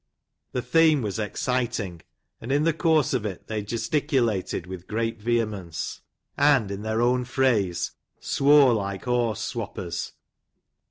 [0.53, 2.01] The theme was exciting,
[2.41, 6.01] and in the course of it they gesticulated with great vehemence,
[6.35, 10.13] and, in their own phrase," swore like horse swappers."